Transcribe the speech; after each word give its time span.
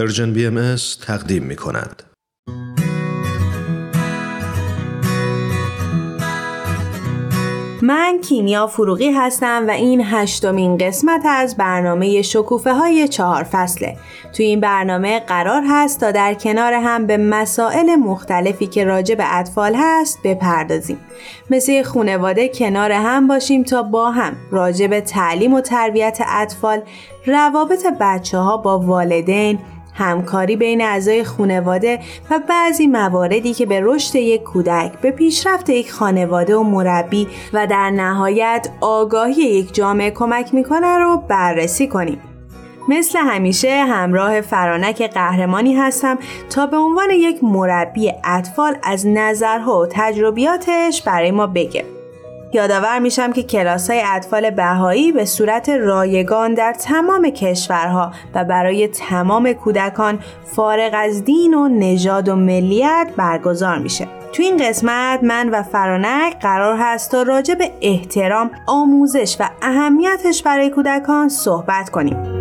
Persian 0.00 0.32
BM 0.32 0.76
تقدیم 1.06 1.42
می 1.42 1.56
کند. 1.56 2.02
من 7.82 8.18
کیمیا 8.28 8.66
فروغی 8.66 9.10
هستم 9.10 9.64
و 9.68 9.70
این 9.70 10.02
هشتمین 10.04 10.78
قسمت 10.78 11.22
از 11.26 11.56
برنامه 11.56 12.22
شکوفه 12.22 12.74
های 12.74 13.08
چهار 13.08 13.42
فصله 13.42 13.96
توی 14.32 14.46
این 14.46 14.60
برنامه 14.60 15.20
قرار 15.20 15.62
هست 15.68 16.00
تا 16.00 16.10
در 16.10 16.34
کنار 16.34 16.72
هم 16.72 17.06
به 17.06 17.16
مسائل 17.16 17.96
مختلفی 17.96 18.66
که 18.66 18.84
راجع 18.84 19.14
به 19.14 19.38
اطفال 19.38 19.74
هست 19.76 20.18
بپردازیم 20.24 20.98
مثل 21.50 21.82
خونواده 21.82 22.48
کنار 22.48 22.92
هم 22.92 23.26
باشیم 23.26 23.64
تا 23.64 23.82
با 23.82 24.10
هم 24.10 24.36
راجع 24.50 24.86
به 24.86 25.00
تعلیم 25.00 25.54
و 25.54 25.60
تربیت 25.60 26.20
اطفال 26.28 26.82
روابط 27.26 27.86
بچه 28.00 28.38
ها 28.38 28.56
با 28.56 28.78
والدین 28.78 29.58
همکاری 30.00 30.56
بین 30.56 30.82
اعضای 30.82 31.24
خانواده 31.24 32.00
و 32.30 32.40
بعضی 32.48 32.86
مواردی 32.86 33.54
که 33.54 33.66
به 33.66 33.80
رشد 33.84 34.16
یک 34.16 34.42
کودک 34.42 34.92
به 35.00 35.10
پیشرفت 35.10 35.70
یک 35.70 35.92
خانواده 35.92 36.56
و 36.56 36.62
مربی 36.62 37.28
و 37.52 37.66
در 37.66 37.90
نهایت 37.90 38.68
آگاهی 38.80 39.42
یک 39.42 39.74
جامعه 39.74 40.10
کمک 40.10 40.54
می‌کنه 40.54 40.98
رو 40.98 41.16
بررسی 41.28 41.88
کنیم. 41.88 42.20
مثل 42.88 43.18
همیشه 43.18 43.84
همراه 43.84 44.40
فرانک 44.40 45.02
قهرمانی 45.02 45.74
هستم 45.74 46.18
تا 46.50 46.66
به 46.66 46.76
عنوان 46.76 47.10
یک 47.10 47.44
مربی 47.44 48.12
اطفال 48.24 48.76
از 48.82 49.06
نظرها 49.06 49.80
و 49.80 49.86
تجربیاتش 49.90 51.02
برای 51.02 51.30
ما 51.30 51.46
بگه. 51.46 51.99
یادآور 52.52 52.98
میشم 52.98 53.32
که 53.32 53.42
کلاس 53.42 53.90
های 53.90 54.02
اطفال 54.06 54.50
بهایی 54.50 55.12
به 55.12 55.24
صورت 55.24 55.68
رایگان 55.68 56.54
در 56.54 56.72
تمام 56.72 57.30
کشورها 57.30 58.12
و 58.34 58.44
برای 58.44 58.88
تمام 58.88 59.52
کودکان 59.52 60.18
فارغ 60.44 60.92
از 60.94 61.24
دین 61.24 61.54
و 61.54 61.68
نژاد 61.68 62.28
و 62.28 62.36
ملیت 62.36 63.08
برگزار 63.16 63.78
میشه. 63.78 64.08
تو 64.32 64.42
این 64.42 64.56
قسمت 64.56 65.22
من 65.22 65.48
و 65.48 65.62
فرانک 65.62 66.40
قرار 66.40 66.76
هست 66.80 67.10
تا 67.10 67.22
راجع 67.22 67.54
به 67.54 67.70
احترام، 67.80 68.50
آموزش 68.66 69.36
و 69.40 69.50
اهمیتش 69.62 70.42
برای 70.42 70.70
کودکان 70.70 71.28
صحبت 71.28 71.90
کنیم. 71.90 72.39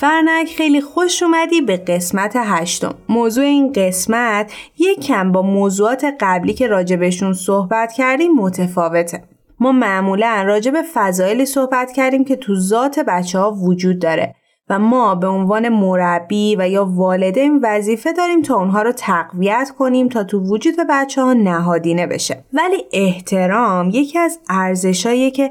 فرنک 0.00 0.48
خیلی 0.56 0.80
خوش 0.80 1.22
اومدی 1.22 1.60
به 1.60 1.76
قسمت 1.76 2.32
هشتم. 2.36 2.94
موضوع 3.08 3.44
این 3.44 3.72
قسمت 3.72 4.52
یک 4.78 5.00
کم 5.00 5.32
با 5.32 5.42
موضوعات 5.42 6.04
قبلی 6.20 6.54
که 6.54 6.66
راجبشون 6.66 7.32
صحبت 7.32 7.92
کردیم 7.92 8.32
متفاوته. 8.32 9.22
ما 9.60 9.72
معمولا 9.72 10.44
راجب 10.46 10.74
فضایلی 10.94 11.46
صحبت 11.46 11.92
کردیم 11.92 12.24
که 12.24 12.36
تو 12.36 12.54
ذات 12.54 12.98
بچه 12.98 13.38
ها 13.38 13.52
وجود 13.52 13.98
داره. 13.98 14.34
و 14.70 14.78
ما 14.78 15.14
به 15.14 15.26
عنوان 15.26 15.68
مربی 15.68 16.56
و 16.56 16.68
یا 16.68 16.84
والدین 16.84 17.60
وظیفه 17.62 18.12
داریم 18.12 18.42
تا 18.42 18.56
اونها 18.56 18.82
رو 18.82 18.92
تقویت 18.92 19.70
کنیم 19.78 20.08
تا 20.08 20.24
تو 20.24 20.40
وجود 20.40 20.74
بچه 20.90 21.22
ها 21.22 21.32
نهادینه 21.32 22.06
بشه. 22.06 22.44
ولی 22.52 22.84
احترام 22.92 23.90
یکی 23.90 24.18
از 24.18 24.38
ارزشهایی 24.48 25.30
که 25.30 25.50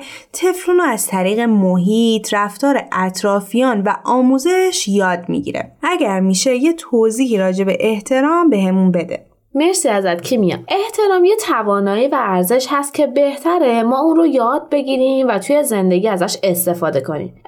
رو 0.68 0.84
از 0.84 1.08
طریق 1.08 1.40
محیط 1.40 2.34
رفتار 2.34 2.82
اطرافیان 2.92 3.82
و 3.82 3.94
آموزش 4.06 4.88
یاد 4.88 5.30
می‌گیره. 5.30 5.72
اگر 5.84 6.20
میشه 6.20 6.56
یه 6.56 6.74
توضیحی 6.74 7.38
راجع 7.38 7.64
به 7.64 7.78
احترام 7.80 8.50
بهمون 8.50 8.92
بده. 8.92 9.27
مرسی 9.58 9.90
ازت 9.90 10.22
کیمیا. 10.22 10.58
احترام 10.68 11.26
یه 11.26 11.36
توانایی 11.36 12.08
و 12.08 12.16
ارزش 12.20 12.68
هست 12.70 12.94
که 12.94 13.08
بهتره 13.08 13.84
ما 13.84 14.00
اون 14.00 14.16
رو 14.16 14.26
یاد 14.26 14.70
بگیریم 14.70 15.28
و 15.28 15.40
توی 15.40 15.64
زندگی 15.64 16.08
ازش 16.08 16.38
استفاده 16.44 17.02
کنیم. 17.02 17.42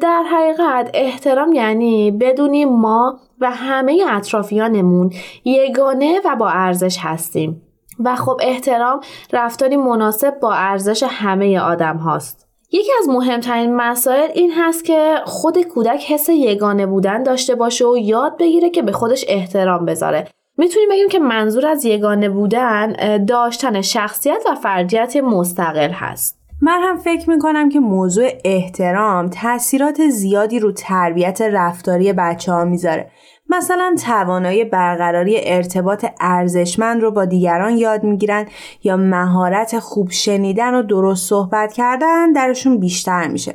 در 0.00 0.22
حقیقت 0.32 0.90
احترام 0.94 1.52
یعنی 1.52 2.10
بدونیم 2.10 2.68
ما 2.68 3.18
و 3.40 3.50
همه 3.50 4.04
اطرافیانمون 4.10 5.10
یگانه 5.44 6.20
و 6.24 6.36
با 6.36 6.48
ارزش 6.48 6.98
هستیم. 7.00 7.62
و 8.04 8.16
خب 8.16 8.40
احترام 8.40 9.00
رفتاری 9.32 9.76
مناسب 9.76 10.40
با 10.40 10.52
ارزش 10.52 11.02
همه 11.08 11.60
آدم 11.60 11.96
هاست. 11.96 12.48
یکی 12.72 12.90
از 12.98 13.08
مهمترین 13.08 13.76
مسائل 13.76 14.28
این 14.34 14.52
هست 14.56 14.84
که 14.84 15.14
خود 15.24 15.62
کودک 15.62 16.04
حس 16.10 16.28
یگانه 16.28 16.86
بودن 16.86 17.22
داشته 17.22 17.54
باشه 17.54 17.84
و 17.86 17.96
یاد 17.96 18.36
بگیره 18.38 18.70
که 18.70 18.82
به 18.82 18.92
خودش 18.92 19.24
احترام 19.28 19.84
بذاره. 19.84 20.26
می‌تونیم 20.60 20.88
بگیم 20.90 21.08
که 21.08 21.18
منظور 21.18 21.66
از 21.66 21.84
یگانه 21.84 22.28
بودن 22.28 22.92
داشتن 23.24 23.80
شخصیت 23.80 24.42
و 24.50 24.54
فردیت 24.54 25.16
مستقل 25.16 25.90
هست. 25.90 26.38
من 26.62 26.80
هم 26.82 26.96
فکر 26.96 27.30
می‌کنم 27.30 27.68
که 27.68 27.80
موضوع 27.80 28.28
احترام 28.44 29.28
تاثیرات 29.28 30.08
زیادی 30.08 30.58
رو 30.58 30.72
تربیت 30.72 31.42
رفتاری 31.42 32.12
بچه 32.12 32.52
ها 32.52 32.64
می‌ذاره. 32.64 33.10
مثلا 33.48 33.94
توانایی 34.06 34.64
برقراری 34.64 35.40
ارتباط 35.44 36.06
ارزشمند 36.20 37.02
رو 37.02 37.10
با 37.10 37.24
دیگران 37.24 37.76
یاد 37.76 38.04
می‌گیرن 38.04 38.46
یا 38.82 38.96
مهارت 38.96 39.78
خوب 39.78 40.10
شنیدن 40.10 40.74
و 40.74 40.82
درست 40.82 41.28
صحبت 41.28 41.72
کردن 41.72 42.32
درشون 42.32 42.78
بیشتر 42.78 43.28
میشه. 43.28 43.54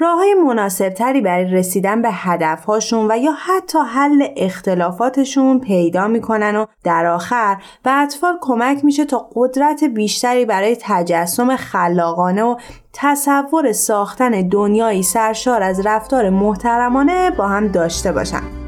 راه 0.00 0.18
های 0.18 0.34
مناسب 0.34 0.88
تری 0.88 1.20
برای 1.20 1.44
رسیدن 1.44 2.02
به 2.02 2.08
هدفهاشون 2.12 3.10
و 3.10 3.18
یا 3.18 3.32
حتی 3.32 3.78
حل 3.78 4.26
اختلافاتشون 4.36 5.60
پیدا 5.60 6.08
می‌کنن 6.08 6.56
و 6.56 6.66
در 6.84 7.06
آخر 7.06 7.56
به 7.82 7.92
اطفال 7.92 8.38
کمک 8.40 8.84
میشه 8.84 9.04
تا 9.04 9.30
قدرت 9.34 9.84
بیشتری 9.84 10.44
برای 10.44 10.76
تجسم 10.80 11.56
خلاقانه 11.56 12.42
و 12.42 12.56
تصور 12.92 13.72
ساختن 13.72 14.48
دنیایی 14.48 15.02
سرشار 15.02 15.62
از 15.62 15.86
رفتار 15.86 16.30
محترمانه 16.30 17.30
با 17.30 17.48
هم 17.48 17.68
داشته 17.68 18.12
باشن. 18.12 18.67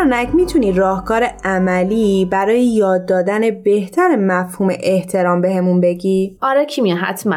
فرانک 0.00 0.34
می‌تونی 0.34 0.72
راهکار 0.72 1.24
عملی 1.44 2.24
برای 2.24 2.64
یاد 2.64 3.06
دادن 3.06 3.62
بهتر 3.62 4.16
مفهوم 4.16 4.70
احترام 4.80 5.40
بهمون 5.40 5.80
بگی؟ 5.80 6.38
آره 6.40 6.64
کیمیا 6.64 6.96
حتما 6.96 7.36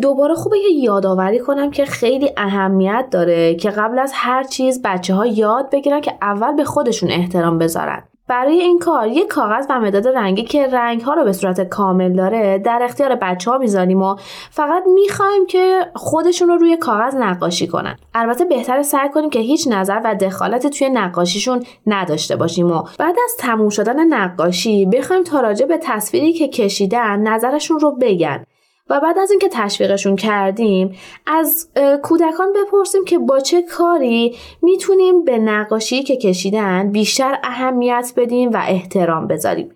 دوباره 0.00 0.34
خوبه 0.34 0.58
یه 0.58 0.84
یادآوری 0.84 1.38
کنم 1.38 1.70
که 1.70 1.84
خیلی 1.84 2.30
اهمیت 2.36 3.06
داره 3.10 3.54
که 3.54 3.70
قبل 3.70 3.98
از 3.98 4.12
هر 4.14 4.42
چیز 4.42 4.82
بچه 4.84 5.14
ها 5.14 5.26
یاد 5.26 5.70
بگیرن 5.72 6.00
که 6.00 6.12
اول 6.22 6.56
به 6.56 6.64
خودشون 6.64 7.10
احترام 7.10 7.58
بذارن 7.58 8.02
برای 8.32 8.60
این 8.60 8.78
کار 8.78 9.06
یک 9.06 9.28
کاغذ 9.28 9.66
و 9.70 9.80
مداد 9.80 10.08
رنگی 10.08 10.42
که 10.42 10.66
رنگ 10.66 11.00
ها 11.00 11.14
رو 11.14 11.24
به 11.24 11.32
صورت 11.32 11.60
کامل 11.60 12.12
داره 12.12 12.58
در 12.58 12.80
اختیار 12.82 13.14
بچه 13.14 13.50
ها 13.50 13.58
می‌ذاریم 13.58 14.02
و 14.02 14.16
فقط 14.50 14.82
می‌خوایم 14.94 15.46
که 15.46 15.80
خودشون 15.94 16.48
رو 16.48 16.56
روی 16.56 16.76
کاغذ 16.76 17.14
نقاشی 17.14 17.66
کنن. 17.66 17.96
البته 18.14 18.44
بهتر 18.44 18.82
سعی 18.82 19.08
کنیم 19.08 19.30
که 19.30 19.38
هیچ 19.38 19.68
نظر 19.70 20.00
و 20.04 20.14
دخالت 20.14 20.66
توی 20.66 20.88
نقاشیشون 20.88 21.64
نداشته 21.86 22.36
باشیم 22.36 22.70
و 22.70 22.82
بعد 22.98 23.16
از 23.24 23.36
تموم 23.38 23.68
شدن 23.68 24.14
نقاشی 24.14 24.86
بخوایم 24.86 25.22
تا 25.22 25.40
راجع 25.40 25.66
به 25.66 25.78
تصویری 25.82 26.32
که 26.32 26.48
کشیدن 26.48 27.28
نظرشون 27.28 27.80
رو 27.80 27.96
بگن. 28.00 28.44
و 28.90 29.00
بعد 29.00 29.18
از 29.18 29.30
اینکه 29.30 29.48
تشویقشون 29.48 30.16
کردیم 30.16 30.96
از 31.26 31.68
کودکان 32.02 32.48
بپرسیم 32.52 33.04
که 33.04 33.18
با 33.18 33.40
چه 33.40 33.62
کاری 33.62 34.36
می‌تونیم 34.62 35.24
به 35.24 35.38
نقاشی 35.38 36.02
که 36.02 36.16
کشیدن 36.16 36.90
بیشتر 36.90 37.38
اهمیت 37.44 38.12
بدیم 38.16 38.50
و 38.50 38.62
احترام 38.66 39.26
بذاریم. 39.26 39.70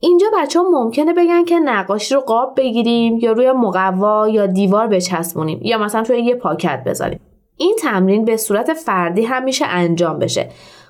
اینجا 0.00 0.26
بچه 0.38 0.60
ها 0.60 0.68
ممکنه 0.70 1.12
بگن 1.12 1.44
که 1.44 1.58
نقاشی 1.58 2.14
رو 2.14 2.20
قاب 2.20 2.54
بگیریم 2.56 3.18
یا 3.18 3.32
روی 3.32 3.52
مقوا 3.52 4.28
یا 4.28 4.46
دیوار 4.46 4.86
بچسبونیم 4.86 5.60
یا 5.62 5.78
مثلا 5.78 6.02
توی 6.02 6.18
یه 6.18 6.34
پاکت 6.34 6.82
بذاریم. 6.86 7.20
این 7.56 7.76
تمرین 7.82 8.24
به 8.24 8.36
صورت 8.36 8.72
فردی 8.72 9.22
هم 9.22 9.44
میشه 9.44 9.66
انجام 9.68 10.18
بشه. 10.18 10.48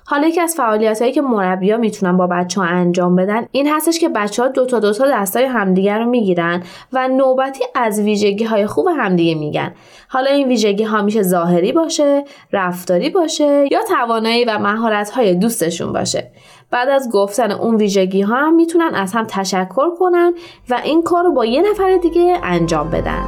حالا 0.09 0.27
یکی 0.27 0.41
از 0.41 0.55
فعالیت 0.55 1.01
هایی 1.01 1.13
که 1.13 1.21
مربیا 1.21 1.77
می‌تونن 1.77 2.17
با 2.17 2.27
بچه 2.27 2.61
ها 2.61 2.67
انجام 2.67 3.15
بدن 3.15 3.45
این 3.51 3.67
هستش 3.67 3.99
که 3.99 4.09
بچه 4.09 4.43
ها 4.43 4.47
دوتا 4.47 4.79
دوتا 4.79 5.07
دستای 5.11 5.45
همدیگه 5.45 5.97
رو 5.97 6.05
می‌گیرن 6.05 6.63
و 6.93 7.07
نوبتی 7.07 7.63
از 7.75 7.99
ویژگی 7.99 8.43
های 8.43 8.65
خوب 8.65 8.87
همدیگه 8.97 9.35
میگن. 9.35 9.73
حالا 10.09 10.31
این 10.31 10.47
ویژگی 10.47 10.83
ها 10.83 11.01
میشه 11.01 11.21
ظاهری 11.21 11.71
باشه 11.71 12.23
رفتاری 12.53 13.09
باشه 13.09 13.67
یا 13.71 13.79
توانایی 13.89 14.45
و 14.45 14.57
مهارت 14.57 15.09
های 15.09 15.35
دوستشون 15.35 15.93
باشه. 15.93 16.31
بعد 16.71 16.89
از 16.89 17.09
گفتن 17.13 17.51
اون 17.51 17.75
ویژگی 17.75 18.21
ها 18.21 18.35
هم 18.35 18.55
می‌تونن 18.55 18.95
از 18.95 19.13
هم 19.13 19.25
تشکر 19.29 19.95
کنن 19.99 20.33
و 20.69 20.81
این 20.83 21.03
کار 21.03 21.23
رو 21.23 21.33
با 21.33 21.45
یه 21.45 21.61
نفر 21.71 21.97
دیگه 21.97 22.39
انجام 22.43 22.89
بدن. 22.89 23.23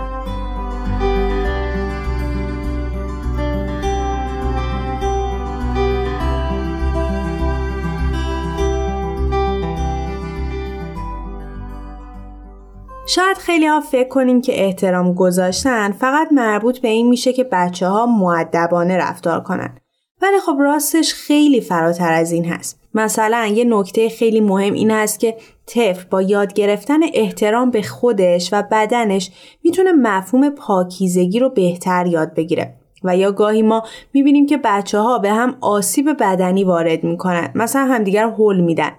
شاید 13.09 13.37
خیلی 13.37 13.65
ها 13.65 13.81
فکر 13.81 14.07
کنیم 14.07 14.41
که 14.41 14.65
احترام 14.65 15.13
گذاشتن 15.13 15.91
فقط 15.91 16.27
مربوط 16.31 16.79
به 16.79 16.87
این 16.87 17.07
میشه 17.07 17.33
که 17.33 17.43
بچه 17.43 17.87
ها 17.87 18.05
معدبانه 18.05 18.97
رفتار 18.97 19.41
کنن. 19.41 19.77
ولی 20.21 20.39
خب 20.39 20.55
راستش 20.59 21.13
خیلی 21.13 21.61
فراتر 21.61 22.13
از 22.13 22.31
این 22.31 22.45
هست. 22.45 22.79
مثلا 22.93 23.45
یه 23.45 23.63
نکته 23.63 24.09
خیلی 24.09 24.41
مهم 24.41 24.73
این 24.73 24.91
هست 24.91 25.19
که 25.19 25.37
طفل 25.67 26.09
با 26.09 26.21
یاد 26.21 26.53
گرفتن 26.53 26.99
احترام 27.13 27.71
به 27.71 27.81
خودش 27.81 28.49
و 28.53 28.63
بدنش 28.71 29.31
می‌تونه 29.63 29.91
مفهوم 29.91 30.49
پاکیزگی 30.49 31.39
رو 31.39 31.49
بهتر 31.49 32.05
یاد 32.05 32.33
بگیره. 32.33 32.75
و 33.03 33.17
یا 33.17 33.31
گاهی 33.31 33.61
ما 33.61 33.83
می‌بینیم 34.13 34.45
که 34.45 34.57
بچه 34.57 34.99
ها 34.99 35.17
به 35.19 35.31
هم 35.31 35.57
آسیب 35.61 36.09
بدنی 36.19 36.63
وارد 36.63 37.03
می‌کنن 37.03 37.51
مثلا 37.55 37.85
همدیگر 37.85 38.29
حل 38.29 38.59
میدن 38.61 38.91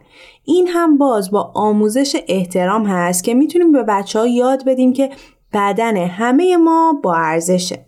این 0.44 0.68
هم 0.68 0.98
باز 0.98 1.30
با 1.30 1.52
آموزش 1.54 2.16
احترام 2.28 2.86
هست 2.86 3.24
که 3.24 3.34
می‌تونیم 3.34 3.72
به 3.72 3.82
بچه 3.82 4.18
ها 4.18 4.26
یاد 4.26 4.64
بدیم 4.64 4.92
که 4.92 5.10
بدن 5.52 5.96
همه 5.96 6.56
ما 6.56 7.00
با 7.02 7.14
ارزشه. 7.14 7.86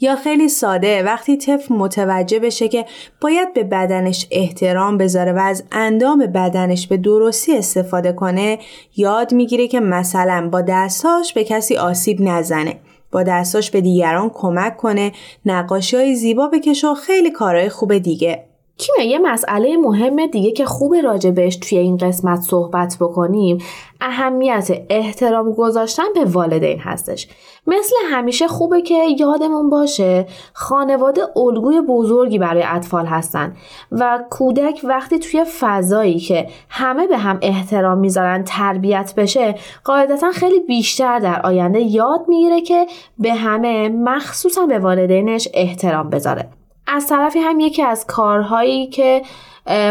یا 0.00 0.16
خیلی 0.16 0.48
ساده 0.48 1.02
وقتی 1.02 1.36
طفل 1.36 1.74
متوجه 1.74 2.38
بشه 2.38 2.68
که 2.68 2.86
باید 3.20 3.54
به 3.54 3.64
بدنش 3.64 4.26
احترام 4.30 4.98
بذاره 4.98 5.32
و 5.32 5.38
از 5.38 5.64
اندام 5.72 6.26
بدنش 6.26 6.86
به 6.86 6.96
درستی 6.96 7.56
استفاده 7.56 8.12
کنه 8.12 8.58
یاد 8.96 9.34
می‌گیره 9.34 9.68
که 9.68 9.80
مثلا 9.80 10.48
با 10.52 10.60
دستاش 10.60 11.32
به 11.32 11.44
کسی 11.44 11.76
آسیب 11.76 12.20
نزنه 12.20 12.80
با 13.12 13.22
دستاش 13.22 13.70
به 13.70 13.80
دیگران 13.80 14.30
کمک 14.34 14.76
کنه 14.76 15.12
نقاشی 15.46 15.96
های 15.96 16.14
زیبا 16.14 16.48
بکشه 16.48 16.88
و 16.88 16.94
خیلی 16.94 17.30
کارهای 17.30 17.68
خوب 17.68 17.98
دیگه. 17.98 18.51
کیمیا 18.82 19.10
یه 19.10 19.18
مسئله 19.18 19.76
مهم 19.76 20.26
دیگه 20.26 20.50
که 20.50 20.64
خوب 20.64 20.94
راجبش 20.94 21.56
توی 21.56 21.78
این 21.78 21.96
قسمت 21.96 22.40
صحبت 22.40 22.96
بکنیم. 23.00 23.58
اهمیت 24.00 24.70
احترام 24.90 25.52
گذاشتن 25.52 26.02
به 26.14 26.24
والدین 26.24 26.78
هستش. 26.78 27.28
مثل 27.66 27.96
همیشه 28.10 28.48
خوبه 28.48 28.82
که 28.82 29.04
یادمون 29.18 29.70
باشه 29.70 30.26
خانواده 30.52 31.20
الگوی 31.36 31.80
بزرگی 31.80 32.38
برای 32.38 32.62
اطفال 32.66 33.06
هستن 33.06 33.56
و 33.92 34.24
کودک 34.30 34.80
وقتی 34.84 35.18
توی 35.18 35.44
فضایی 35.60 36.18
که 36.18 36.46
همه 36.68 37.06
به 37.06 37.18
هم 37.18 37.38
احترام 37.42 37.98
می‌ذارن 37.98 38.44
تربیت 38.44 39.14
بشه 39.16 39.54
قاعدتا 39.84 40.30
خیلی 40.30 40.60
بیشتر 40.60 41.18
در 41.18 41.40
آینده 41.46 41.80
یاد 41.80 42.24
می‌گیره 42.28 42.60
که 42.60 42.86
به 43.18 43.34
همه 43.34 43.88
مخصوصا 43.88 44.66
به 44.66 44.78
والدینش 44.78 45.48
احترام 45.54 46.10
بذاره. 46.10 46.48
از 46.94 47.06
طرفی 47.06 47.38
هم 47.38 47.60
یکی 47.60 47.82
از 47.82 48.06
کارهایی 48.06 48.86
که 48.86 49.22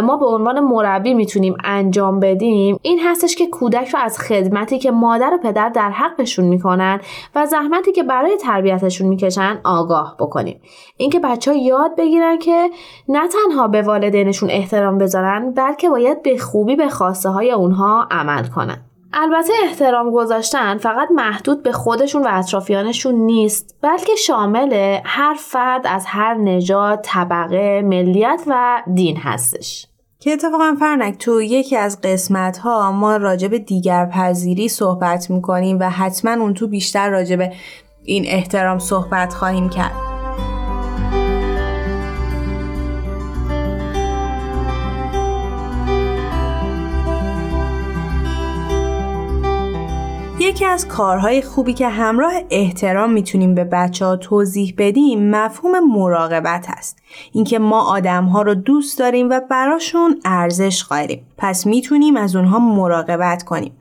ما 0.04 0.18
به 0.18 0.26
عنوان 0.26 0.60
مربی 0.60 1.14
می‌تونیم 1.14 1.56
انجام 1.64 2.20
بدیم 2.20 2.80
این 2.82 3.00
هستش 3.00 3.36
که 3.36 3.48
کودک 3.48 3.90
رو 3.90 4.00
از 4.00 4.20
خدمتی 4.20 4.80
که 4.80 4.92
مادر 4.92 5.34
و 5.34 5.38
پدر 5.38 5.70
در 5.70 5.90
حقشون 5.90 6.46
می‌کنن 6.46 7.00
و 7.36 7.46
زحمتی 7.46 7.92
که 7.92 8.04
برای 8.04 8.38
تربیتشون 8.38 9.08
می‌کشن 9.08 9.60
آگاه 9.64 10.16
بکنیم. 10.20 10.62
اینکه 10.98 11.20
بچه 11.20 11.52
ها 11.52 11.58
یاد 11.58 11.96
بگیرن 11.98 12.38
که 12.38 12.70
نه 13.10 13.28
تنها 13.28 13.68
به 13.68 13.82
والدینشون 13.82 14.50
احترام 14.50 14.98
بذارن 14.98 15.54
بلکه 15.54 15.90
باید 15.90 16.24
به 16.24 16.38
خوبی 16.38 16.76
به 16.76 16.90
خواسته 16.90 17.30
های 17.30 17.52
اونها 17.52 18.08
عمل 18.12 18.44
کنن. 18.48 18.78
البته 19.14 19.54
احترام 19.64 20.12
گذاشتن 20.12 20.78
فقط 20.78 21.08
محدود 21.16 21.64
به 21.64 21.72
خودشون 21.72 22.24
و 22.24 22.28
اطرافیانشون 22.32 23.16
نیست 23.16 23.76
بلکه 23.82 24.16
شامل 24.16 25.00
هر 25.04 25.36
فرد 25.40 25.88
از 25.88 26.06
هر 26.08 26.34
نژاد، 26.34 27.02
طبقه، 27.04 27.82
ملیت 27.82 28.42
و 28.48 28.84
دین 28.94 29.18
هستش. 29.18 29.88
که 30.20 30.32
اتفاقا 30.32 30.76
فرنک 30.80 31.18
تو 31.18 31.42
یکی 31.42 31.78
از 31.78 32.02
قسمت 32.02 32.58
ها 32.58 32.92
ما 32.92 33.20
به 33.20 33.60
دیگر 33.60 34.06
پذیری 34.06 34.70
صحبت 34.70 35.30
می‌کنیم 35.30 35.78
و 35.80 35.90
حتما 35.90 36.32
اون 36.32 36.54
تو 36.54 36.68
بیشتر 36.68 37.10
راجع 37.10 37.36
به 37.36 37.54
این 38.04 38.26
احترام 38.28 38.80
صحبت 38.80 39.34
خواهیم 39.34 39.70
کرد. 39.70 40.11
یکی 50.52 50.66
از 50.66 50.88
کارهای 50.88 51.42
خوبی 51.42 51.74
که 51.74 51.90
همراه 51.90 52.34
احترام 52.50 53.12
می‌تونیم 53.14 53.56
به 53.56 53.64
بچه 53.64 54.06
ها 54.06 54.16
توضیح 54.16 54.74
بدیم 54.78 55.30
مفهوم 55.30 55.80
مراقبت 55.80 56.66
هست. 56.70 57.00
اینکه 57.32 57.60
ما 57.60 57.82
آدم 57.82 58.26
ها 58.26 58.42
رو 58.42 58.56
دوست 58.56 59.00
داریم 59.00 59.30
و 59.30 59.42
براشون 59.50 60.20
ارزش 60.26 60.84
قائلیم. 60.84 61.26
پس 61.38 61.66
می‌تونیم 61.66 62.18
از 62.18 62.36
اونها 62.36 62.60
مراقبت 62.60 63.44
کنیم. 63.44 63.72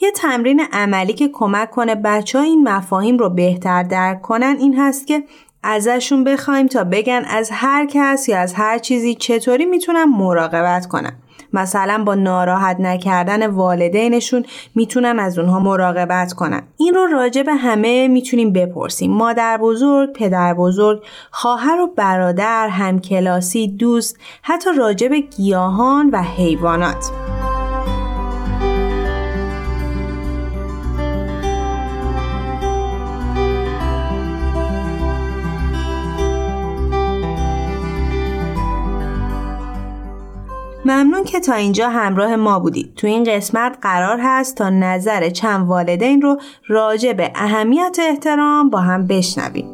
یه 0.00 0.10
تمرین 0.10 0.62
عملی 0.72 1.12
که 1.12 1.28
کمک 1.32 1.70
کنه 1.70 1.94
بچه 1.94 2.38
ها 2.38 2.44
این 2.44 2.68
مفاهیم 2.68 3.18
رو 3.18 3.30
بهتر 3.30 3.82
درک 3.82 4.22
کنن 4.22 4.56
این 4.60 4.78
هست 4.78 5.06
که 5.06 5.24
ازشون 5.62 6.24
بخوایم 6.24 6.66
تا 6.66 6.84
بگن 6.84 7.22
از 7.28 7.50
هر 7.52 7.86
کس 7.86 8.28
یا 8.28 8.38
از 8.38 8.54
هر 8.54 8.78
چیزی 8.78 9.14
چطوری 9.14 9.66
می‌تونم 9.66 10.18
مراقبت 10.18 10.86
کنم. 10.86 11.12
مثلا 11.52 12.04
با 12.06 12.14
ناراحت 12.14 12.76
نکردن 12.80 13.46
والدینشون 13.46 14.44
می‌تونن 14.74 15.18
از 15.18 15.38
اونها 15.38 15.58
مراقبت 15.58 16.32
کنن. 16.32 16.62
این 16.76 16.94
رو 16.94 17.06
راجع 17.06 17.42
به 17.42 17.54
همه 17.54 18.08
می‌تونیم 18.08 18.52
بپرسیم. 18.52 19.12
مادر 19.12 19.58
بزرگ 19.62 20.12
پدر 20.12 20.54
بزرگ 20.54 21.02
خواهر 21.30 21.80
و 21.80 21.86
برادر 21.96 22.68
همکلاسی 22.68 23.68
دوست 23.68 24.18
حتی 24.42 24.70
راجع 24.78 25.08
به 25.08 25.20
گیاهان 25.20 26.10
و 26.10 26.22
حیوانات. 26.22 27.29
ممنون 41.20 41.32
که 41.32 41.40
تا 41.40 41.54
اینجا 41.54 41.88
همراه 41.88 42.36
ما 42.36 42.58
بودید. 42.58 42.94
تو 42.94 43.06
این 43.06 43.24
قسمت 43.24 43.78
قرار 43.82 44.18
هست 44.22 44.56
تا 44.56 44.70
نظر 44.70 45.30
چند 45.30 45.68
والدین 45.68 46.22
رو 46.22 46.40
راجع 46.68 47.12
به 47.12 47.32
اهمیت 47.34 47.96
احترام 48.00 48.70
با 48.70 48.80
هم 48.80 49.06
بشنویم. 49.06 49.66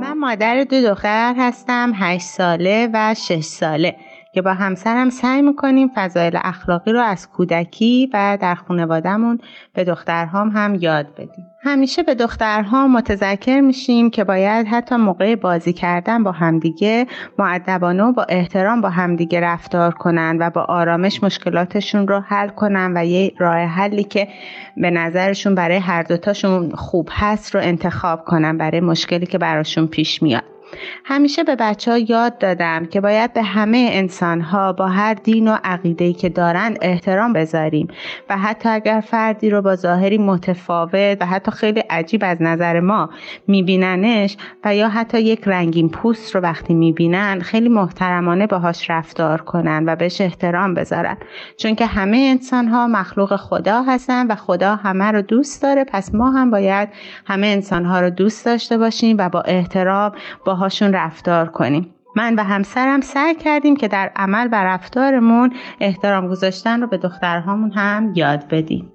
من 0.00 0.12
مادر 0.18 0.64
دو 0.64 0.82
دختر 0.82 1.34
هستم 1.38 1.92
8 1.94 2.24
ساله 2.24 2.88
و 2.92 3.14
6 3.14 3.44
ساله. 3.44 3.96
که 4.38 4.42
با 4.42 4.54
همسرم 4.54 5.10
سعی 5.10 5.42
می‌کنیم 5.42 5.90
فضایل 5.94 6.38
اخلاقی 6.44 6.92
رو 6.92 7.00
از 7.00 7.28
کودکی 7.30 8.10
و 8.14 8.38
در 8.40 8.54
خانوادهمون 8.54 9.38
به 9.74 9.84
دخترهام 9.84 10.50
هم 10.50 10.74
یاد 10.74 11.06
بدیم. 11.14 11.46
همیشه 11.62 12.02
به 12.02 12.14
دخترها 12.14 12.88
متذکر 12.88 13.60
میشیم 13.60 14.10
که 14.10 14.24
باید 14.24 14.66
حتی 14.66 14.96
موقع 14.96 15.34
بازی 15.34 15.72
کردن 15.72 16.22
با 16.22 16.32
همدیگه 16.32 17.06
معدبانه 17.38 18.02
و 18.02 18.12
با 18.12 18.26
احترام 18.28 18.80
با 18.80 18.90
همدیگه 18.90 19.40
رفتار 19.40 19.94
کنن 19.94 20.36
و 20.40 20.50
با 20.50 20.62
آرامش 20.62 21.22
مشکلاتشون 21.22 22.08
رو 22.08 22.20
حل 22.20 22.48
کنن 22.48 22.92
و 22.96 23.04
یه 23.04 23.32
راه 23.38 23.58
حلی 23.58 24.04
که 24.04 24.28
به 24.76 24.90
نظرشون 24.90 25.54
برای 25.54 25.76
هر 25.76 26.02
دوتاشون 26.02 26.70
خوب 26.70 27.08
هست 27.12 27.54
رو 27.54 27.60
انتخاب 27.60 28.24
کنن 28.24 28.58
برای 28.58 28.80
مشکلی 28.80 29.26
که 29.26 29.38
براشون 29.38 29.86
پیش 29.86 30.22
میاد. 30.22 30.57
همیشه 31.04 31.44
به 31.44 31.56
بچه 31.56 31.90
ها 31.90 31.98
یاد 31.98 32.38
دادم 32.38 32.86
که 32.86 33.00
باید 33.00 33.32
به 33.32 33.42
همه 33.42 33.88
انسان 33.92 34.40
ها 34.40 34.72
با 34.72 34.88
هر 34.88 35.14
دین 35.14 35.48
و 35.48 35.56
عقیده 35.64 36.12
که 36.12 36.28
دارن 36.28 36.76
احترام 36.82 37.32
بذاریم 37.32 37.88
و 38.30 38.38
حتی 38.38 38.68
اگر 38.68 39.00
فردی 39.00 39.50
رو 39.50 39.62
با 39.62 39.76
ظاهری 39.76 40.18
متفاوت 40.18 41.18
و 41.20 41.26
حتی 41.26 41.50
خیلی 41.50 41.80
عجیب 41.80 42.22
از 42.24 42.42
نظر 42.42 42.80
ما 42.80 43.10
میبیننش 43.46 44.36
و 44.64 44.74
یا 44.74 44.88
حتی 44.88 45.20
یک 45.20 45.40
رنگین 45.46 45.88
پوست 45.88 46.34
رو 46.34 46.40
وقتی 46.40 46.74
می‌بینن 46.74 47.40
خیلی 47.40 47.68
محترمانه 47.68 48.46
باهاش 48.46 48.90
رفتار 48.90 49.40
کنن 49.40 49.84
و 49.86 49.96
بهش 49.96 50.20
احترام 50.20 50.74
بذارن. 50.74 51.16
چون 51.56 51.74
که 51.74 51.86
همه 51.86 52.16
انسان 52.16 52.68
ها 52.68 52.86
مخلوق 52.86 53.36
خدا 53.36 53.82
هستن 53.82 54.26
و 54.26 54.34
خدا 54.34 54.74
همه 54.76 55.04
رو 55.04 55.22
دوست 55.22 55.62
داره 55.62 55.84
پس 55.84 56.14
ما 56.14 56.30
هم 56.30 56.50
باید 56.50 56.88
همه 57.26 57.46
انسان 57.46 57.84
ها 57.84 58.00
رو 58.00 58.10
دوست 58.10 58.46
داشته 58.46 58.78
باشیم 58.78 59.16
و 59.18 59.28
با 59.28 59.40
احترام 59.40 60.12
با 60.44 60.54
باهاشون 60.58 60.92
رفتار 60.92 61.48
کنیم. 61.48 61.94
من 62.16 62.34
و 62.34 62.42
همسرم 62.42 63.00
سعی 63.00 63.34
کردیم 63.34 63.76
که 63.76 63.88
در 63.88 64.12
عمل 64.16 64.48
و 64.52 64.64
رفتارمون 64.64 65.52
احترام 65.80 66.28
گذاشتن 66.28 66.80
رو 66.80 66.86
به 66.86 66.98
دخترهامون 66.98 67.70
هم 67.70 68.12
یاد 68.14 68.48
بدیم. 68.48 68.92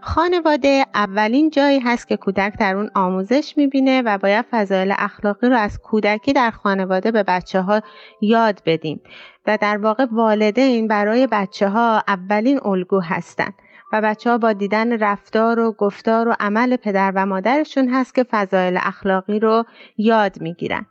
خانواده 0.00 0.86
اولین 0.94 1.50
جایی 1.50 1.80
هست 1.80 2.08
که 2.08 2.16
کودک 2.16 2.52
در 2.58 2.76
اون 2.76 2.90
آموزش 2.94 3.54
می‌بینه 3.56 4.02
و 4.02 4.18
باید 4.18 4.44
فضایل 4.50 4.94
اخلاقی 4.98 5.48
رو 5.48 5.56
از 5.56 5.78
کودکی 5.78 6.32
در 6.32 6.50
خانواده 6.50 7.10
به 7.10 7.22
بچه 7.22 7.60
ها 7.60 7.80
یاد 8.20 8.62
بدیم 8.66 9.00
و 9.46 9.58
در 9.60 9.76
واقع 9.76 10.06
والدین 10.12 10.88
برای 10.88 11.26
بچه 11.26 11.68
ها 11.68 12.02
اولین 12.08 12.60
الگو 12.64 13.00
هستند 13.00 13.54
و 13.92 14.00
بچه 14.00 14.30
ها 14.30 14.38
با 14.38 14.52
دیدن 14.52 14.98
رفتار 14.98 15.60
و 15.60 15.72
گفتار 15.72 16.28
و 16.28 16.36
عمل 16.40 16.76
پدر 16.76 17.12
و 17.14 17.26
مادرشون 17.26 17.88
هست 17.88 18.14
که 18.14 18.24
فضایل 18.24 18.78
اخلاقی 18.82 19.40
رو 19.40 19.64
یاد 19.98 20.40
می‌گیرن. 20.40 20.86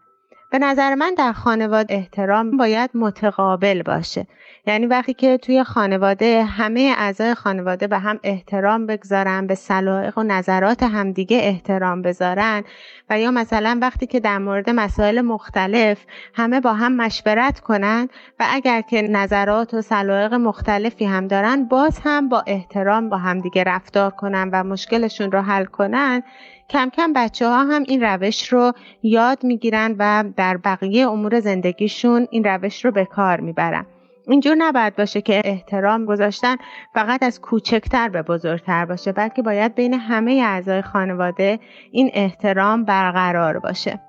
به 0.52 0.60
نظر 0.60 0.96
من 0.96 1.14
در 1.18 1.34
خانواده 1.34 1.94
احترام 1.94 2.58
باید 2.58 2.90
متقابل 2.94 3.82
باشه. 3.82 4.28
یعنی 4.68 4.86
وقتی 4.86 5.14
که 5.14 5.38
توی 5.38 5.64
خانواده 5.64 6.44
همه 6.44 6.94
اعضای 6.98 7.36
خانواده 7.36 7.88
به 7.88 7.98
هم 7.98 8.20
احترام 8.24 8.86
بگذارن 8.86 9.48
به 9.48 9.56
سلایق 9.56 10.18
و 10.18 10.24
نظرات 10.24 10.84
همدیگه 10.84 11.38
احترام 11.38 12.02
بذارن 12.02 12.64
و 13.10 13.20
یا 13.20 13.32
مثلا 13.32 13.80
وقتی 13.82 14.08
که 14.08 14.20
در 14.20 14.38
مورد 14.38 14.70
مسائل 14.70 15.22
مختلف 15.22 16.06
همه 16.34 16.60
با 16.60 16.74
هم 16.74 16.96
مشورت 16.96 17.60
کنن 17.60 18.10
و 18.40 18.46
اگر 18.50 18.82
که 18.82 19.02
نظرات 19.02 19.74
و 19.74 19.82
سلایق 19.82 20.34
مختلفی 20.34 21.06
هم 21.06 21.28
دارن 21.28 21.66
باز 21.66 22.00
هم 22.04 22.30
با 22.30 22.44
احترام 22.48 23.10
با 23.10 23.18
همدیگه 23.18 23.64
رفتار 23.64 24.12
کنن 24.12 24.50
و 24.54 24.64
مشکلشون 24.64 25.32
رو 25.32 25.42
حل 25.42 25.66
کنن 25.66 26.24
کم 26.70 26.90
کم 26.90 27.14
بچه 27.14 27.48
ها 27.48 27.64
هم 27.64 27.84
این 27.88 28.04
روش 28.04 28.54
رو 28.54 28.74
یاد 29.04 29.44
می‌گیرن 29.44 29.96
و 30.00 30.24
در 30.38 30.58
بقیه 30.58 31.08
امور 31.10 31.40
زندگیشون 31.40 32.28
این 32.32 32.44
روش 32.44 32.86
رو 32.86 32.92
به 32.92 33.06
کار 33.06 33.40
می‌برن. 33.40 33.86
اینجور 34.28 34.56
نباید 34.56 34.96
باشه 34.96 35.22
که 35.22 35.42
احترام 35.46 36.06
گذاشتن 36.06 36.56
فقط 36.94 37.24
از 37.24 37.42
کوچکتر 37.42 38.10
به 38.10 38.22
بزرگتر 38.22 38.86
باشه 38.86 39.12
بلکه 39.12 39.42
باید 39.42 39.76
بین 39.76 39.94
همه 39.94 40.32
اعضای 40.46 40.82
خانواده 40.82 41.60
این 41.92 42.12
احترام 42.14 42.86
برقرار 42.86 43.60
باشه. 43.60 44.09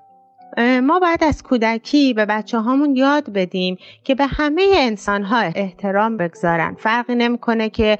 ما 0.57 0.99
باید 0.99 1.23
از 1.23 1.43
کودکی 1.43 2.13
به 2.13 2.25
بچه 2.25 2.59
هامون 2.59 2.95
یاد 2.95 3.29
بدیم 3.33 3.77
که 4.03 4.15
به 4.15 4.25
همه 4.25 4.63
انسان 4.75 5.23
ها 5.23 5.37
احترام 5.55 6.17
بگذارن. 6.17 6.75
فرقی 6.79 7.15
نمی‌کنه 7.15 7.69
که 7.69 7.97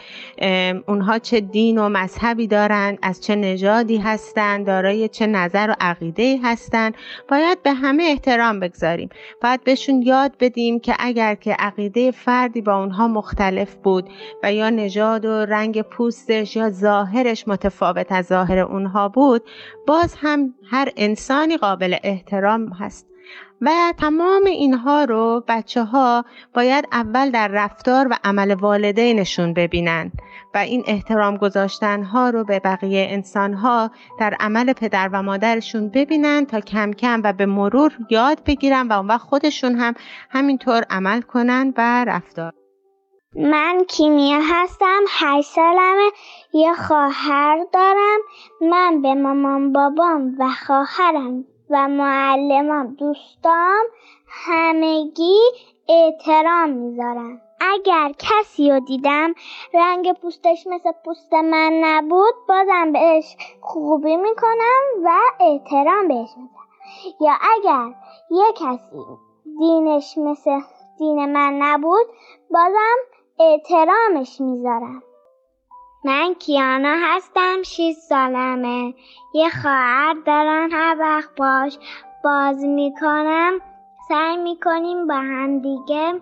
اونها 0.87 1.19
چه 1.19 1.39
دین 1.39 1.77
و 1.77 1.89
مذهبی 1.89 2.47
دارن 2.47 2.97
از 3.01 3.21
چه 3.23 3.35
نژادی 3.35 3.97
هستن 3.97 4.63
دارای 4.63 5.07
چه 5.07 5.27
نظر 5.27 5.69
و 5.69 5.75
عقیده 5.79 6.39
هستن. 6.43 6.91
باید 7.29 7.63
به 7.63 7.73
همه 7.73 8.03
احترام 8.03 8.59
بگذاریم. 8.59 9.09
باید 9.41 9.63
بهشون 9.63 10.01
یاد 10.01 10.31
بدیم 10.39 10.79
که 10.79 10.95
اگر 10.99 11.35
که 11.35 11.53
عقیده 11.53 12.11
فردی 12.11 12.61
با 12.61 12.79
اونها 12.79 13.07
مختلف 13.07 13.75
بود 13.75 14.09
و 14.43 14.53
یا 14.53 14.69
نژاد 14.69 15.25
و 15.25 15.45
رنگ 15.45 15.81
پوستش 15.81 16.55
یا 16.55 16.69
ظاهرش 16.69 17.47
متفاوت 17.47 18.11
از 18.11 18.25
ظاهر 18.25 18.59
اونها 18.59 19.09
بود 19.09 19.43
باز 19.87 20.15
هم 20.17 20.53
هر 20.71 20.89
انسانی 20.97 21.57
قابل 21.57 21.95
احترام 22.03 22.40
هست. 22.79 23.07
و 23.61 23.93
تمام 23.97 24.45
اینها 24.45 25.03
رو 25.03 25.43
بچه 25.47 25.83
ها 25.83 26.25
باید 26.53 26.87
اول 26.91 27.31
در 27.31 27.47
رفتار 27.47 28.07
و 28.07 28.17
عمل 28.23 28.53
والدینشون 28.53 29.53
ببینن 29.53 30.11
و 30.53 30.57
این 30.57 30.83
احترام 30.87 31.37
گذاشتن 31.37 32.03
ها 32.03 32.29
رو 32.29 32.43
به 32.43 32.59
بقیه 32.59 33.07
انسان 33.09 33.53
ها 33.53 33.91
در 34.19 34.33
عمل 34.39 34.73
پدر 34.73 35.09
و 35.13 35.23
مادرشون 35.23 35.89
ببینن 35.89 36.45
تا 36.45 36.59
کم 36.59 36.93
کم 36.93 37.21
و 37.23 37.33
به 37.33 37.45
مرور 37.45 37.97
یاد 38.09 38.43
بگیرن 38.45 38.87
و 38.87 38.93
اون 38.93 39.07
وقت 39.07 39.21
خودشون 39.21 39.75
هم 39.75 39.93
همینطور 40.29 40.83
عمل 40.89 41.21
کنن 41.21 41.73
و 41.77 42.05
رفتار. 42.07 42.53
من 43.35 43.77
کیمیا 43.87 44.39
هستم 44.43 45.01
هشت 45.09 45.47
سالمه 45.47 46.11
یه 46.53 46.73
خواهر 46.73 47.65
دارم. 47.73 48.19
من 48.61 49.01
به 49.01 49.13
مامان 49.13 49.73
بابام 49.73 50.35
و 50.39 50.49
خواهرم 50.67 51.45
و 51.71 51.87
معلمم 51.87 52.95
دوستام 52.95 53.83
همگی 54.27 55.39
احترام 55.89 56.69
می‌ذارم 56.69 57.41
اگر 57.61 58.11
کسی 58.19 58.71
رو 58.71 58.79
دیدم 58.79 59.33
رنگ 59.73 60.13
پوستش 60.13 60.67
مثل 60.67 60.91
پوست 61.05 61.33
من 61.33 61.73
نبود 61.83 62.33
بازم 62.49 62.91
بهش 62.91 63.35
خوبی 63.61 64.17
می‌کنم 64.17 64.81
و 65.03 65.09
احترام 65.39 66.07
بهش 66.07 66.29
می‌ذارم. 66.37 66.67
یا 67.21 67.33
اگر 67.55 67.95
یه 68.31 68.53
کسی 68.55 69.03
دینش 69.59 70.17
مثل 70.17 70.59
دین 70.97 71.25
من 71.25 71.53
نبود 71.61 72.05
بازم 72.51 72.97
احترامش 73.39 74.41
می‌ذارم. 74.41 75.03
من 76.05 76.33
کیانا 76.33 76.95
هستم 77.01 77.61
6 77.63 77.91
سالمه. 77.91 78.93
یه 79.33 79.49
خواهر 79.49 80.15
دارم 80.25 80.69
هر 80.71 80.95
وقت 80.99 81.29
باش 81.37 81.77
باز 82.23 82.65
می‌کنم 82.65 83.59
سعی 84.09 84.37
می‌کنیم 84.37 85.07
با 85.07 85.15
همدیگه 85.15 86.21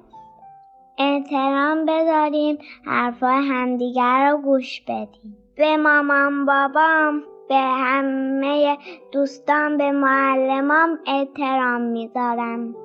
احترام 0.98 1.86
بذاریم 1.86 2.58
حرفای 2.86 3.36
همدیگه 3.36 4.04
رو 4.04 4.38
گوش 4.38 4.82
بدیم. 4.82 5.38
به 5.58 5.78
مامان 5.78 6.46
بابام 6.46 7.24
به 7.50 7.56
همه 7.56 8.78
دوستان 9.12 9.78
به 9.78 9.92
معلمام 9.92 11.00
احترام 11.08 11.82
می‌ذارم. 11.82 12.76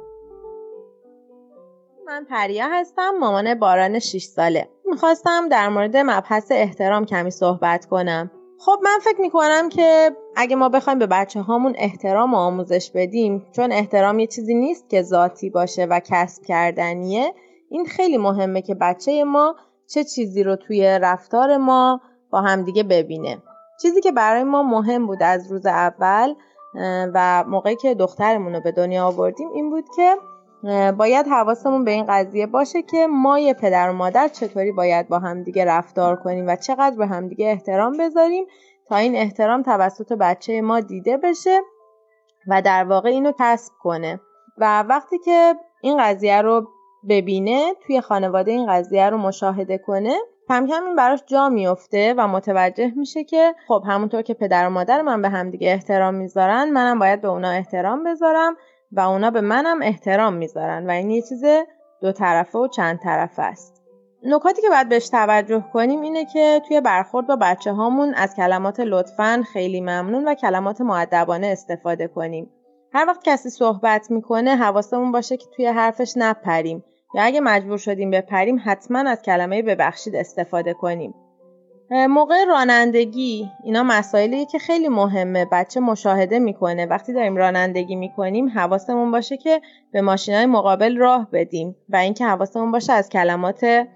من 2.06 2.24
پریا 2.30 2.68
هستم 2.68 3.10
مامان 3.20 3.54
باران 3.54 3.98
6 3.98 4.22
ساله. 4.22 4.68
می‌خواستم 4.86 5.48
در 5.48 5.68
مورد 5.68 5.96
مبحث 5.96 6.46
احترام 6.50 7.04
کمی 7.04 7.30
صحبت 7.30 7.86
کنم. 7.86 8.30
خب 8.58 8.78
من 8.82 8.98
فکر 9.02 9.20
می‌کنم 9.20 9.68
که 9.68 10.10
اگه 10.36 10.56
ما 10.56 10.68
بخوایم 10.68 10.98
به 10.98 11.06
بچه 11.06 11.40
هامون 11.40 11.74
احترام 11.76 12.34
و 12.34 12.36
آموزش 12.36 12.90
بدیم 12.94 13.46
چون 13.52 13.72
احترام 13.72 14.18
یه 14.18 14.26
چیزی 14.26 14.54
نیست 14.54 14.90
که 14.90 15.02
ذاتی 15.02 15.50
باشه 15.50 15.84
و 15.84 16.00
کسب 16.04 16.42
کردنیه 16.44 17.34
این 17.70 17.86
خیلی 17.86 18.18
مهمه 18.18 18.62
که 18.62 18.74
بچه 18.74 19.24
ما 19.24 19.56
چه 19.86 20.04
چیزی 20.04 20.42
رو 20.42 20.56
توی 20.56 20.98
رفتار 21.02 21.56
ما 21.56 22.00
با 22.30 22.40
همدیگه 22.40 22.82
ببینه. 22.82 23.42
چیزی 23.82 24.00
که 24.00 24.12
برای 24.12 24.44
ما 24.44 24.62
مهم 24.62 25.06
بود 25.06 25.22
از 25.22 25.52
روز 25.52 25.66
اول 25.66 26.34
و 27.14 27.44
موقعی 27.48 27.76
که 27.76 27.94
دخترمون 27.94 28.54
رو 28.54 28.60
به 28.60 28.72
دنیا 28.72 29.06
آوردیم 29.06 29.48
این 29.54 29.70
بود 29.70 29.84
که 29.96 30.16
باید 30.98 31.26
حواسمون 31.26 31.84
به 31.84 31.90
این 31.90 32.04
قضیه 32.08 32.46
باشه 32.46 32.82
که 32.82 33.06
ما 33.06 33.38
یه 33.38 33.54
پدر 33.54 33.90
و 33.90 33.92
مادر 33.92 34.28
چطوری 34.28 34.72
باید 34.72 35.08
با 35.08 35.18
همدیگه 35.18 35.64
رفتار 35.64 36.16
کنیم 36.16 36.46
و 36.46 36.56
چقدر 36.56 36.96
به 36.96 37.06
همدیگه 37.06 37.46
احترام 37.46 37.96
بذاریم 37.96 38.44
تا 38.88 38.96
این 38.96 39.16
احترام 39.16 39.62
توسط 39.62 40.12
بچه 40.12 40.60
ما 40.60 40.80
دیده 40.80 41.16
بشه 41.16 41.60
و 42.48 42.62
در 42.62 42.84
واقع 42.84 43.08
اینو 43.08 43.32
کسب 43.38 43.72
کنه. 43.82 44.20
و 44.58 44.82
وقتی 44.82 45.18
که 45.18 45.54
این 45.82 45.96
قضیه 46.02 46.42
رو 46.42 46.68
ببینه 47.08 47.74
توی 47.86 48.00
خانواده 48.00 48.50
این 48.50 48.66
قضیه 48.72 49.10
رو 49.10 49.18
مشاهده 49.18 49.78
کنه 49.78 50.16
کم 50.48 50.66
کم 50.66 50.84
این 50.86 50.96
براش 50.96 51.20
جا 51.26 51.48
میفته 51.48 52.14
و 52.18 52.28
متوجه 52.28 52.92
میشه 52.96 53.24
که 53.24 53.54
خب 53.68 53.82
همونطور 53.86 54.22
که 54.22 54.34
پدر 54.34 54.66
و 54.66 54.70
مادر 54.70 55.02
من 55.02 55.22
به 55.22 55.28
همدیگه 55.28 55.72
احترام 55.72 56.14
می‌ذارن 56.14 56.70
منم 56.70 56.98
باید 56.98 57.20
به 57.20 57.28
اونا 57.28 57.50
احترام 57.50 58.04
بذارم 58.04 58.56
و 58.92 59.00
اونا 59.00 59.30
به 59.30 59.40
منم 59.40 59.82
احترام 59.82 60.34
می‌ذارن 60.34 60.86
و 60.86 60.90
این 60.90 61.10
یه 61.10 61.22
چیز 61.22 61.44
دو 62.02 62.12
طرفه 62.12 62.58
و 62.58 62.68
چند 62.68 62.98
طرفه 62.98 63.42
است. 63.42 63.82
نکاتی 64.26 64.62
که 64.62 64.68
باید 64.68 64.88
بهش 64.88 65.08
توجه 65.08 65.64
کنیم 65.72 66.00
اینه 66.00 66.24
که 66.24 66.62
توی 66.68 66.80
برخورد 66.80 67.26
با 67.26 67.36
بچه 67.36 67.72
هامون 67.72 68.14
از 68.14 68.36
کلمات 68.36 68.80
لطفا 68.80 69.44
خیلی 69.52 69.80
ممنون 69.80 70.28
و 70.28 70.34
کلمات 70.34 70.80
معدبانه 70.80 71.46
استفاده 71.46 72.08
کنیم. 72.08 72.50
هر 72.92 73.04
وقت 73.08 73.24
کسی 73.24 73.50
صحبت 73.50 74.10
می‌کنه 74.10 74.56
حواسمون 74.56 75.12
باشه 75.12 75.36
که 75.36 75.46
توی 75.56 75.66
حرفش 75.66 76.12
نپریم. 76.16 76.84
یا 77.14 77.22
اگه 77.22 77.40
مجبور 77.40 77.78
شدیم 77.78 78.10
بپریم 78.10 78.62
حتما 78.64 78.98
از 78.98 79.22
کلمه 79.22 79.62
ببخشید 79.62 80.16
استفاده 80.16 80.74
کنیم. 80.74 81.14
موقع 81.94 82.44
رانندگی 82.44 83.50
اینا 83.64 83.82
مسائلی 83.82 84.46
که 84.46 84.58
خیلی 84.58 84.88
مهمه. 84.88 85.46
بچه 85.52 85.80
مشاهده 85.80 86.38
می‌کنه. 86.38 86.86
وقتی 86.86 87.12
داریم 87.12 87.36
رانندگی 87.36 87.96
می‌کنیم 87.96 88.48
حواسمون 88.48 89.10
باشه 89.10 89.36
که 89.36 89.60
به 89.92 90.00
ماشینای 90.00 90.46
مقابل 90.46 90.96
راه 90.96 91.28
بدیم 91.32 91.76
و 91.88 91.96
اینکه 91.96 92.24
حواسمون 92.24 92.72
باشه 92.72 92.92
از 92.92 93.08
کلمات 93.08 93.86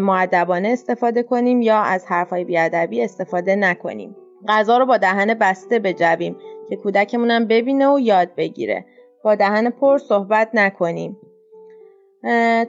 معدبانه 0.00 0.68
استفاده 0.68 1.22
کنیم 1.22 1.62
یا 1.62 1.78
از 1.80 2.06
حرفای 2.06 2.44
بیادبی 2.44 3.02
استفاده 3.02 3.56
نکنیم. 3.56 4.16
غذا 4.48 4.78
رو 4.78 4.86
با 4.86 4.96
دهن 4.96 5.34
بسته 5.34 5.78
بجویم 5.78 6.36
که 6.68 6.76
کودکمونم 6.76 7.46
ببینه 7.46 7.88
و 7.88 7.98
یاد 7.98 8.34
بگیره. 8.36 8.84
با 9.24 9.34
دهن 9.34 9.70
پر 9.70 9.98
صحبت 9.98 10.50
نکنیم. 10.54 11.16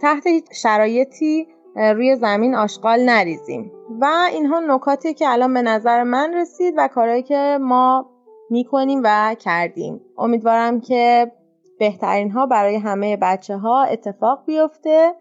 تحت 0.01 0.24
شرایطی 0.53 1.48
روی 1.79 2.15
زمین 2.15 2.55
آشغال 2.55 3.00
نریزیم. 3.00 3.71
و 4.01 4.05
اینها 4.31 4.59
نکاتی 4.59 5.13
که 5.13 5.29
الان 5.29 5.53
به 5.53 5.62
نظر 5.62 6.03
من 6.03 6.33
رسید 6.33 6.74
و 6.77 6.88
کارهایی 6.88 7.24
که 7.24 7.57
ما 7.62 8.09
می‌کنیم 8.50 9.01
و 9.03 9.36
کردیم. 9.39 10.01
امیدوارم 10.17 10.81
که 10.81 11.31
بهترین 11.79 12.31
ها 12.31 12.45
برای 12.45 12.75
همه 12.75 13.17
بچه 13.17 13.57
ها 13.57 13.83
اتفاق 13.83 14.45
بیفته 14.45 15.13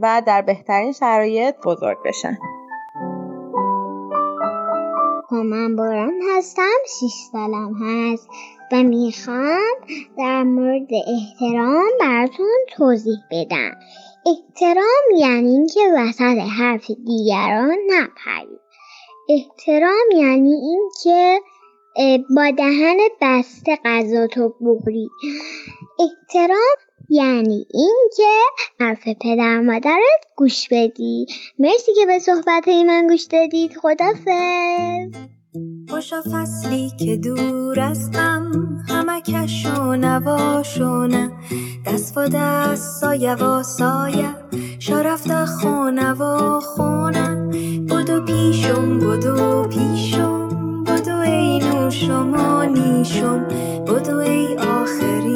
و 0.00 0.22
در 0.26 0.42
بهترین 0.42 0.92
شرایط 0.92 1.54
بزرگ 1.64 1.96
بشن 2.04 2.36
خب، 5.28 5.34
من 5.34 5.76
باران 5.76 6.20
هستم 6.36 6.78
شیش 7.00 7.12
سالم 7.32 7.74
هست 7.82 8.28
و 8.72 8.82
می‌خوام 8.82 9.74
در 10.18 10.42
مورد 10.42 10.88
احترام 10.92 11.84
براتون 12.00 12.56
توضیح 12.76 13.18
بدم. 13.30 13.72
احترام 14.26 15.18
یعنی 15.18 15.50
اینکه 15.50 15.80
وسط 15.96 16.38
حرف 16.58 16.90
دیگران 17.06 17.76
نپرید. 17.90 18.60
احترام 19.28 20.10
یعنی 20.16 20.52
اینکه 20.52 21.40
با 22.36 22.50
دهن 22.50 22.96
بسته 23.20 23.78
غذا 23.84 24.26
تو 24.26 24.54
بخوری. 24.60 25.08
احترام 26.00 26.76
یعنی 27.10 27.66
اینکه 27.74 28.32
حرف 28.80 29.08
پدر 29.08 29.60
مادرت 29.60 30.24
گوش 30.36 30.68
بدی. 30.70 31.26
مرسی 31.58 31.94
که 31.94 32.06
به 32.06 32.18
صحبت 32.18 32.68
من 32.68 33.06
گوش 33.06 33.22
دادید. 33.22 33.76
خدافظ 33.76 35.16
خوشا 35.90 36.22
فصلی 36.32 36.90
که 36.98 37.16
دور 37.16 37.80
از 37.80 38.10
غم 38.10 38.52
همکش 38.88 39.66
و 39.66 39.96
نواشونه 39.96 41.32
دست 41.86 42.18
و 42.18 42.28
دست 42.28 43.00
سایه 43.00 43.34
و 43.34 43.62
سایه 43.62 44.28
شرفت 44.78 45.44
خونه 45.44 46.12
و 46.12 46.60
خونه. 46.60 47.50
بدو 47.90 48.20
پیشم 48.24 48.98
بدو 48.98 49.64
پیشم 49.68 50.48
بدو 50.84 51.16
ای 51.16 51.58
نوشم 51.58 52.32
و 52.32 52.62
نیشم. 52.64 53.44
بدو 53.86 54.16
ای 54.16 54.56
آخرین 54.56 55.33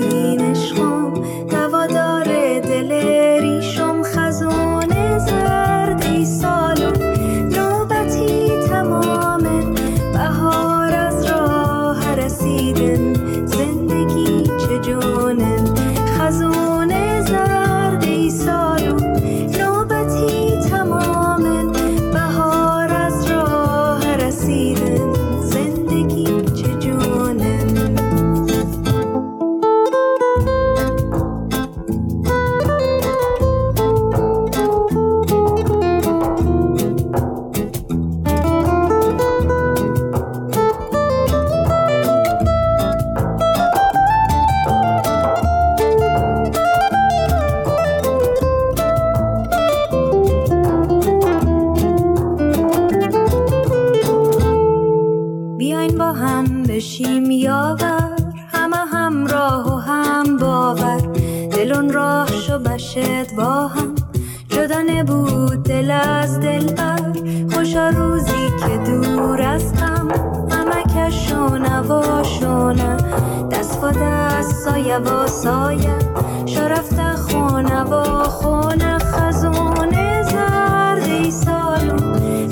سایه 74.89 74.99
و 74.99 75.27
سایه 75.27 75.99
شرفت 76.47 77.01
خونه 77.15 77.83
و 77.83 78.23
خونه 78.23 78.99
خزونه 78.99 80.23
زرد 80.23 81.03
ای 81.03 81.33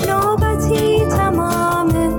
نوبتی 0.09 1.05
تمامه 1.05 2.09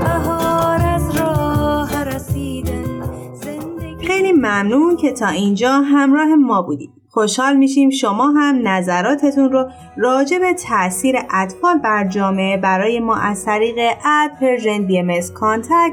بهار 0.00 0.80
از 0.86 1.16
راه 1.16 2.04
رسیدن 2.04 3.02
زندگی 3.32 4.06
خیلی 4.06 4.32
ممنون 4.32 4.96
که 4.96 5.12
تا 5.12 5.28
اینجا 5.28 5.72
همراه 5.80 6.34
ما 6.34 6.62
بودید. 6.62 6.90
خوشحال 7.10 7.56
میشیم 7.56 7.90
شما 7.90 8.30
هم 8.30 8.68
نظراتتون 8.68 9.52
رو 9.52 9.68
راجع 9.96 10.38
به 10.38 10.54
تاثیر 10.54 11.16
اطفال 11.30 11.78
بر 11.78 12.08
جامعه 12.08 12.56
برای 12.56 13.00
ما 13.00 13.16
از 13.16 13.44
طریق 13.44 13.78
اد 14.04 14.30
پرژن 14.40 14.86
بی 14.86 14.98
ام 14.98 15.08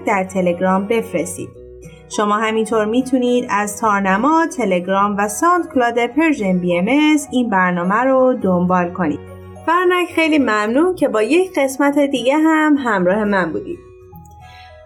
در 0.08 0.24
تلگرام 0.24 0.88
بفرستید. 0.88 1.65
شما 2.10 2.38
همینطور 2.38 2.86
می‌تونید 2.86 3.46
از 3.50 3.82
تارنما، 3.82 4.48
تلگرام 4.58 5.16
و 5.18 5.28
SoundCloud 5.28 6.08
Persian 6.08 6.60
BM 6.60 6.88
این 7.32 7.50
برنامه 7.50 7.96
رو 7.96 8.34
دنبال 8.34 8.92
کنید. 8.92 9.20
فرنک 9.66 10.08
خیلی 10.16 10.40
ممنون 10.40 10.96
که 10.96 11.08
با 11.08 11.22
یک 11.22 11.52
قسمت 11.60 12.00
دیگه 12.00 12.38
هم 12.38 12.76
همراه 12.80 13.24
من 13.24 13.52
بودید. 13.52 13.80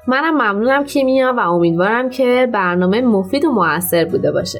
منم 0.07 0.33
ممنونم 0.33 0.83
کیمیا 0.83 1.33
و 1.37 1.39
امیدوارم 1.39 2.09
که 2.09 2.49
برنامه 2.53 3.01
مفید 3.01 3.45
و 3.45 3.51
موثر 3.51 4.05
بوده 4.05 4.31
باشه 4.31 4.59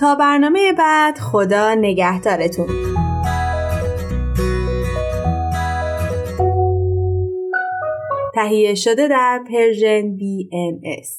تا 0.00 0.14
برنامه 0.14 0.72
بعد 0.78 1.18
خدا 1.18 1.74
نگهدارتون. 1.74 2.66
تهیه 8.34 8.74
شده 8.74 9.08
در 9.08 9.40
پرژن 9.48 10.16
BMS 10.16 11.14